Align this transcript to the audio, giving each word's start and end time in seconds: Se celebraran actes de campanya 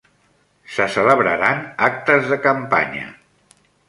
Se 0.77 0.85
celebraran 0.93 1.61
actes 1.87 2.31
de 2.31 2.39
campanya 2.47 3.05